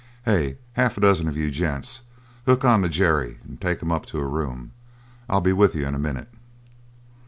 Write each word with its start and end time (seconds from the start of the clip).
"Hey, 0.25 0.57
half 0.73 0.97
a 0.97 0.99
dozen 0.99 1.27
of 1.27 1.37
you 1.37 1.51
gents. 1.51 2.01
Hook 2.47 2.65
on 2.65 2.81
to 2.81 2.89
Jerry 2.89 3.37
and 3.43 3.61
take 3.61 3.83
him 3.83 3.91
up 3.91 4.07
to 4.07 4.17
a 4.19 4.25
room. 4.25 4.71
I'll 5.29 5.41
be 5.41 5.53
with 5.53 5.75
you 5.75 5.85
in 5.85 5.93
a 5.93 5.99
minute." 5.99 6.33